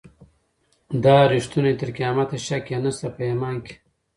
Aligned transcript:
دا 1.03 1.17
ریښتونی 1.33 1.73
تر 1.79 1.89
قیامته 1.97 2.37
شک 2.45 2.63
یې 2.71 2.77
نسته 2.83 3.07
په 3.15 3.21
ایمان 3.29 3.55
کي 3.65 3.75